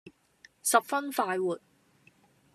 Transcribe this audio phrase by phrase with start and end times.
[0.63, 1.59] 十分快活。